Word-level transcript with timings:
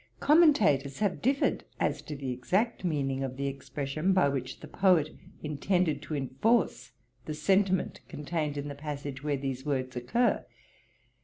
Commentators 0.19 0.97
have 0.97 1.21
differed 1.21 1.63
as 1.79 2.01
to 2.01 2.15
the 2.15 2.31
exact 2.31 2.83
meaning 2.83 3.21
of 3.23 3.37
the 3.37 3.45
expression 3.45 4.13
by 4.13 4.27
which 4.27 4.59
the 4.59 4.67
Poet 4.67 5.11
intended 5.43 6.01
to 6.01 6.15
enforce 6.15 6.91
the 7.25 7.35
sentiment 7.35 7.99
contained 8.07 8.57
in 8.57 8.67
the 8.67 8.73
passage 8.73 9.23
where 9.23 9.37
these 9.37 9.63
words 9.63 9.95
occur. 9.95 10.43